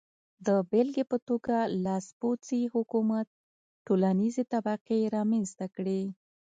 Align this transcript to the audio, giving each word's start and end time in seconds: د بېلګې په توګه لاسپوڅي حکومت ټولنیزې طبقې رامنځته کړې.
د 0.45 0.47
بېلګې 0.69 1.03
په 1.11 1.17
توګه 1.27 1.57
لاسپوڅي 1.83 2.61
حکومت 2.73 3.27
ټولنیزې 3.87 4.43
طبقې 4.53 4.99
رامنځته 5.15 5.65
کړې. 5.75 6.01